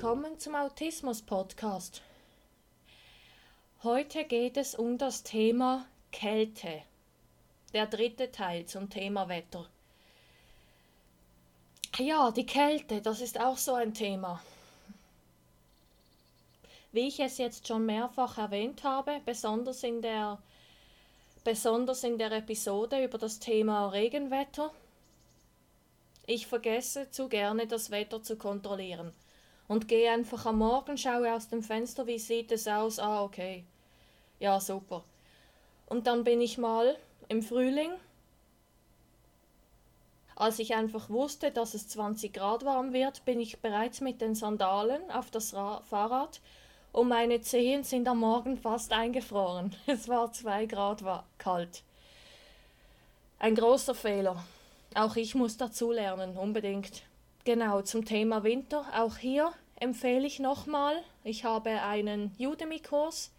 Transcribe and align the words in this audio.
willkommen 0.00 0.38
zum 0.38 0.54
Autismus-Podcast. 0.54 2.02
Heute 3.82 4.22
geht 4.26 4.56
es 4.56 4.76
um 4.76 4.96
das 4.96 5.24
Thema 5.24 5.86
Kälte. 6.12 6.82
Der 7.74 7.86
dritte 7.86 8.30
Teil 8.30 8.64
zum 8.64 8.88
Thema 8.90 9.28
Wetter. 9.28 9.66
Ja, 11.96 12.30
die 12.30 12.46
Kälte, 12.46 13.02
das 13.02 13.20
ist 13.20 13.40
auch 13.40 13.58
so 13.58 13.74
ein 13.74 13.92
Thema. 13.92 14.40
Wie 16.92 17.08
ich 17.08 17.18
es 17.18 17.38
jetzt 17.38 17.66
schon 17.66 17.84
mehrfach 17.84 18.38
erwähnt 18.38 18.84
habe, 18.84 19.20
besonders 19.26 19.82
in 19.82 20.00
der, 20.00 20.38
besonders 21.42 22.04
in 22.04 22.18
der 22.18 22.30
Episode 22.30 23.02
über 23.02 23.18
das 23.18 23.40
Thema 23.40 23.88
Regenwetter, 23.88 24.72
ich 26.24 26.46
vergesse 26.46 27.10
zu 27.10 27.28
gerne 27.28 27.66
das 27.66 27.90
Wetter 27.90 28.22
zu 28.22 28.36
kontrollieren 28.36 29.12
und 29.68 29.86
gehe 29.86 30.10
einfach 30.10 30.46
am 30.46 30.58
Morgen, 30.58 30.96
schaue 30.96 31.32
aus 31.32 31.48
dem 31.48 31.62
Fenster, 31.62 32.06
wie 32.06 32.18
sieht 32.18 32.50
es 32.50 32.66
aus, 32.66 32.98
ah 32.98 33.22
okay, 33.22 33.64
ja 34.40 34.58
super. 34.58 35.04
Und 35.86 36.06
dann 36.06 36.24
bin 36.24 36.40
ich 36.40 36.58
mal 36.58 36.96
im 37.28 37.42
Frühling, 37.42 37.90
als 40.34 40.58
ich 40.58 40.74
einfach 40.74 41.10
wusste, 41.10 41.50
dass 41.50 41.74
es 41.74 41.88
20 41.88 42.32
Grad 42.32 42.64
warm 42.64 42.92
wird, 42.92 43.24
bin 43.24 43.40
ich 43.40 43.58
bereits 43.58 44.00
mit 44.00 44.20
den 44.20 44.34
Sandalen 44.34 45.10
auf 45.10 45.30
das 45.30 45.52
Ra 45.52 45.82
Fahrrad 45.88 46.40
und 46.92 47.08
meine 47.08 47.40
Zehen 47.40 47.84
sind 47.84 48.06
am 48.08 48.20
Morgen 48.20 48.56
fast 48.56 48.92
eingefroren. 48.92 49.74
Es 49.86 50.08
war 50.08 50.32
zwei 50.32 50.66
Grad 50.66 51.02
kalt. 51.38 51.82
Ein 53.40 53.54
großer 53.54 53.94
Fehler. 53.94 54.44
Auch 54.94 55.16
ich 55.16 55.34
muss 55.34 55.56
dazulernen, 55.56 56.36
unbedingt. 56.36 57.02
Genau, 57.48 57.80
zum 57.80 58.04
Thema 58.04 58.44
Winter. 58.44 58.84
Auch 58.94 59.16
hier 59.16 59.54
empfehle 59.76 60.26
ich 60.26 60.38
nochmal, 60.38 61.02
ich 61.24 61.44
habe 61.44 61.70
einen 61.80 62.36
Udemy-Kurs, 62.38 63.30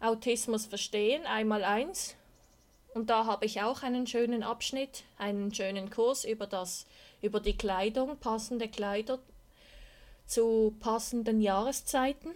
Autismus 0.00 0.66
verstehen, 0.66 1.24
einmal 1.24 1.64
eins. 1.64 2.14
Und 2.92 3.08
da 3.08 3.24
habe 3.24 3.46
ich 3.46 3.62
auch 3.62 3.82
einen 3.82 4.06
schönen 4.06 4.42
Abschnitt, 4.42 5.04
einen 5.16 5.54
schönen 5.54 5.88
Kurs 5.88 6.26
über, 6.26 6.46
das, 6.46 6.84
über 7.22 7.40
die 7.40 7.56
Kleidung, 7.56 8.18
passende 8.18 8.68
Kleider 8.68 9.18
zu 10.26 10.76
passenden 10.80 11.40
Jahreszeiten. 11.40 12.34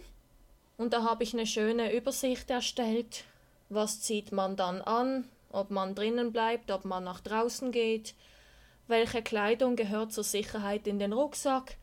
Und 0.79 0.93
da 0.93 1.03
habe 1.03 1.21
ich 1.21 1.35
eine 1.35 1.45
schöne 1.45 1.95
Übersicht 1.95 2.49
erstellt, 2.49 3.25
was 3.69 4.01
zieht 4.01 4.31
man 4.31 4.55
dann 4.55 4.81
an, 4.81 5.29
ob 5.51 5.69
man 5.69 5.93
drinnen 5.93 6.31
bleibt, 6.31 6.71
ob 6.71 6.85
man 6.85 7.03
nach 7.03 7.19
draußen 7.19 7.71
geht, 7.71 8.15
welche 8.87 9.21
Kleidung 9.21 9.75
gehört 9.75 10.13
zur 10.13 10.23
Sicherheit 10.23 10.87
in 10.87 10.99
den 10.99 11.13
Rucksack. 11.13 11.77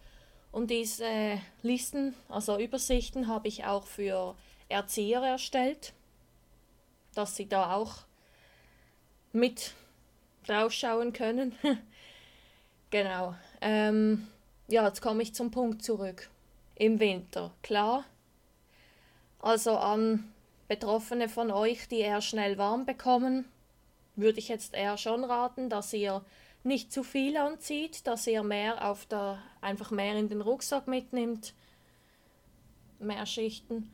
Und 0.53 0.71
diese 0.71 1.05
äh, 1.05 1.39
Listen, 1.63 2.15
also 2.29 2.59
Übersichten, 2.59 3.29
habe 3.29 3.49
ich 3.49 3.65
auch 3.65 3.87
für 3.87 4.35
Erzieher 4.69 5.23
erstellt, 5.23 5.93
dass 7.15 7.37
sie 7.37 7.49
da 7.49 7.75
auch 7.75 7.97
mit 9.33 9.75
draufschauen 10.47 11.13
können. 11.13 11.55
genau. 12.91 13.35
Ähm, 13.61 14.29
ja, 14.69 14.87
jetzt 14.87 15.03
komme 15.03 15.23
ich 15.23 15.35
zum 15.35 15.51
Punkt 15.51 15.83
zurück. 15.83 16.29
Im 16.75 17.01
Winter, 17.01 17.53
klar. 17.63 18.05
Also 19.41 19.77
an 19.77 20.33
Betroffene 20.69 21.29
von 21.29 21.51
euch, 21.51 21.89
die 21.89 22.01
eher 22.01 22.21
schnell 22.21 22.59
warm 22.59 22.85
bekommen, 22.85 23.47
würde 24.17 24.39
ich 24.39 24.49
jetzt 24.49 24.75
eher 24.75 24.97
schon 24.97 25.25
raten, 25.25 25.71
dass 25.71 25.93
ihr 25.93 26.23
nicht 26.65 26.93
zu 26.93 27.03
viel 27.03 27.37
anzieht, 27.37 28.07
dass 28.07 28.27
ihr 28.27 28.43
mehr 28.43 28.89
auf 28.89 29.07
der 29.07 29.39
einfach 29.61 29.91
mehr 29.91 30.17
in 30.17 30.29
den 30.29 30.41
Rucksack 30.41 30.87
mitnimmt, 30.87 31.55
mehr 32.99 33.27
Schichten. 33.27 33.91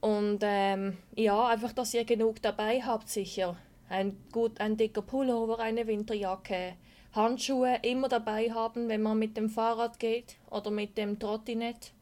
Und 0.00 0.40
ähm, 0.42 0.98
ja, 1.14 1.46
einfach, 1.46 1.72
dass 1.72 1.94
ihr 1.94 2.04
genug 2.04 2.42
dabei 2.42 2.82
habt, 2.82 3.08
sicher. 3.08 3.56
Ein 3.88 4.16
gut, 4.32 4.60
ein 4.60 4.76
dicker 4.76 5.02
Pullover, 5.02 5.58
eine 5.60 5.86
Winterjacke, 5.86 6.74
Handschuhe 7.14 7.78
immer 7.82 8.08
dabei 8.08 8.50
haben, 8.50 8.88
wenn 8.88 9.02
man 9.02 9.18
mit 9.18 9.36
dem 9.36 9.48
Fahrrad 9.48 9.98
geht 9.98 10.36
oder 10.50 10.70
mit 10.70 10.98
dem 10.98 11.18
Trottinett, 11.18 11.92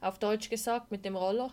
auf 0.00 0.18
Deutsch 0.18 0.48
gesagt, 0.48 0.90
mit 0.90 1.04
dem 1.04 1.14
Roller. 1.14 1.52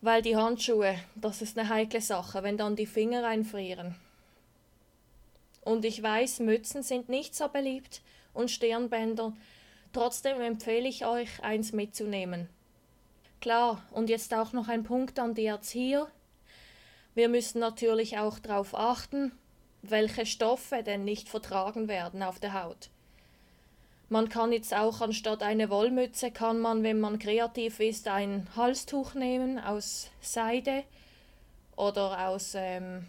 Weil 0.00 0.22
die 0.22 0.36
Handschuhe, 0.36 0.96
das 1.16 1.42
ist 1.42 1.58
eine 1.58 1.68
heikle 1.68 2.00
Sache, 2.00 2.42
wenn 2.42 2.56
dann 2.56 2.76
die 2.76 2.86
Finger 2.86 3.26
einfrieren. 3.26 3.96
Und 5.64 5.84
ich 5.84 6.02
weiß, 6.02 6.40
Mützen 6.40 6.82
sind 6.82 7.08
nicht 7.08 7.34
so 7.34 7.48
beliebt 7.48 8.02
und 8.34 8.50
Stirnbänder. 8.50 9.32
Trotzdem 9.92 10.40
empfehle 10.40 10.88
ich 10.88 11.06
euch, 11.06 11.42
eins 11.42 11.72
mitzunehmen. 11.72 12.48
Klar, 13.40 13.82
und 13.92 14.10
jetzt 14.10 14.34
auch 14.34 14.52
noch 14.52 14.68
ein 14.68 14.84
Punkt 14.84 15.18
an 15.18 15.34
die 15.34 15.46
Erzieher. 15.46 16.08
Wir 17.14 17.28
müssen 17.28 17.60
natürlich 17.60 18.18
auch 18.18 18.38
darauf 18.38 18.74
achten, 18.74 19.32
welche 19.82 20.26
Stoffe 20.26 20.82
denn 20.82 21.04
nicht 21.04 21.28
vertragen 21.28 21.88
werden 21.88 22.22
auf 22.22 22.40
der 22.40 22.62
Haut. 22.62 22.90
Man 24.08 24.28
kann 24.28 24.52
jetzt 24.52 24.74
auch 24.74 25.00
anstatt 25.00 25.42
eine 25.42 25.70
Wollmütze, 25.70 26.30
kann 26.30 26.60
man, 26.60 26.82
wenn 26.82 27.00
man 27.00 27.18
kreativ 27.18 27.80
ist, 27.80 28.08
ein 28.08 28.46
Halstuch 28.56 29.14
nehmen 29.14 29.58
aus 29.58 30.10
Seide 30.20 30.84
oder 31.76 32.28
aus, 32.28 32.54
ähm, 32.54 33.06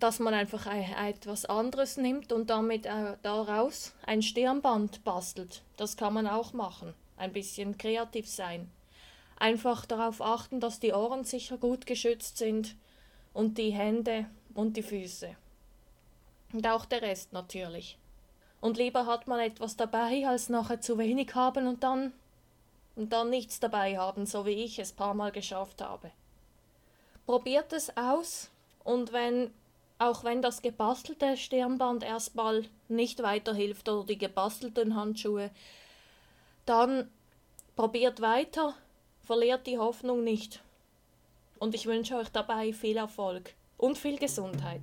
dass 0.00 0.18
man 0.18 0.34
einfach 0.34 0.66
etwas 0.66 1.44
anderes 1.44 1.96
nimmt 1.96 2.32
und 2.32 2.50
damit 2.50 2.86
daraus 3.22 3.94
ein 4.04 4.22
Stirnband 4.22 5.04
bastelt. 5.04 5.62
Das 5.76 5.96
kann 5.96 6.14
man 6.14 6.26
auch 6.26 6.52
machen. 6.52 6.94
Ein 7.16 7.32
bisschen 7.32 7.78
kreativ 7.78 8.28
sein. 8.28 8.70
Einfach 9.38 9.86
darauf 9.86 10.20
achten, 10.20 10.60
dass 10.60 10.80
die 10.80 10.92
Ohren 10.92 11.24
sicher 11.24 11.56
gut 11.56 11.86
geschützt 11.86 12.38
sind 12.38 12.74
und 13.32 13.58
die 13.58 13.70
Hände 13.70 14.26
und 14.54 14.76
die 14.76 14.82
Füße. 14.82 15.36
Und 16.52 16.66
auch 16.66 16.84
der 16.84 17.02
Rest 17.02 17.32
natürlich. 17.32 17.98
Und 18.60 18.78
lieber 18.78 19.06
hat 19.06 19.26
man 19.26 19.40
etwas 19.40 19.76
dabei, 19.76 20.26
als 20.26 20.48
nachher 20.48 20.80
zu 20.80 20.98
wenig 20.98 21.34
haben 21.34 21.66
und 21.66 21.82
dann 21.82 22.12
und 22.96 23.12
dann 23.12 23.30
nichts 23.30 23.60
dabei 23.60 23.98
haben, 23.98 24.26
so 24.26 24.46
wie 24.46 24.64
ich 24.64 24.78
es 24.78 24.92
paar 24.92 25.14
Mal 25.14 25.30
geschafft 25.30 25.82
habe. 25.82 26.10
Probiert 27.26 27.72
es 27.72 27.94
aus 27.96 28.50
und 28.82 29.12
wenn 29.12 29.52
auch 29.98 30.24
wenn 30.24 30.42
das 30.42 30.62
gebastelte 30.62 31.36
Stirnband 31.36 32.04
erstmal 32.04 32.64
nicht 32.88 33.22
weiterhilft 33.22 33.88
oder 33.88 34.04
die 34.04 34.18
gebastelten 34.18 34.94
Handschuhe, 34.94 35.50
dann 36.66 37.10
probiert 37.76 38.20
weiter, 38.20 38.74
verliert 39.22 39.66
die 39.66 39.78
Hoffnung 39.78 40.24
nicht. 40.24 40.60
Und 41.58 41.74
ich 41.74 41.86
wünsche 41.86 42.16
euch 42.16 42.28
dabei 42.28 42.72
viel 42.72 42.96
Erfolg 42.96 43.54
und 43.78 43.96
viel 43.96 44.18
Gesundheit. 44.18 44.82